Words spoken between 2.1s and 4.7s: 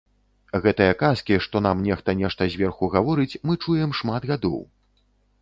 нешта зверху гаворыць, мы чуем шмат гадоў.